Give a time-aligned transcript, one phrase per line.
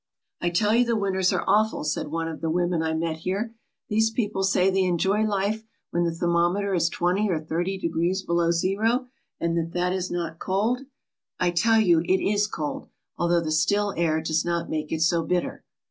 [0.41, 3.17] "I tell you the winters are awful/' said one of the wo men I met
[3.17, 3.53] here.
[3.87, 8.49] "These people say they enjoy life when the thermometer is twenty or thirty degrees below
[8.49, 9.09] zero,
[9.39, 10.79] and that it is not cold.
[11.39, 15.21] I tell you it is cold, although the still air does not make it so
[15.23, 15.63] bitter.